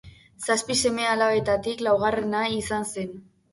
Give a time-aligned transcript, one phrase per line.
[0.45, 3.17] Zazpi seme-alabetatik laugarrena izan zen.